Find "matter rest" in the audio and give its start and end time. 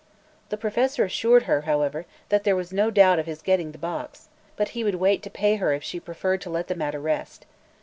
6.73-7.45